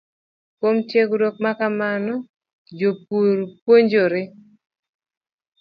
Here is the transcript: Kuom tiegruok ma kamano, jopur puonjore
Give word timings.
Kuom 0.57 0.75
tiegruok 0.89 1.35
ma 1.43 1.51
kamano, 1.59 2.15
jopur 2.79 3.37
puonjore 3.63 4.21